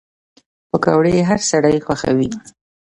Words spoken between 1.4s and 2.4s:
سړی خوښوي